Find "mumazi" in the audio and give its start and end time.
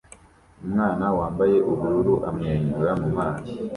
3.01-3.51